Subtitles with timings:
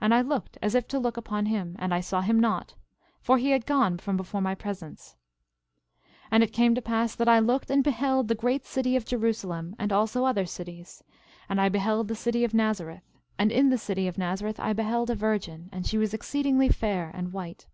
[0.00, 2.76] And I looked as if to look upon him, and I saw him not;
[3.20, 5.16] for he had gone from before my presence.
[6.02, 9.04] 11:13 And it came to pass that I looked and beheld the great city of
[9.04, 11.04] Jerusalem, and also other cities.
[11.46, 13.04] And I beheld the city of Nazareth;
[13.38, 17.10] and in the city of Nazareth I beheld a virgin, and she was exceedingly fair
[17.12, 17.66] and white.